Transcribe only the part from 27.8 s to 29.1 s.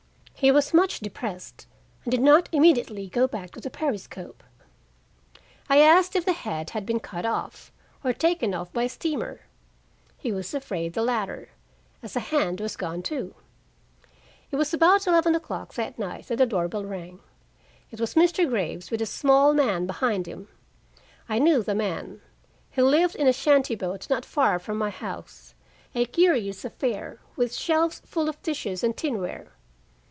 full of dishes and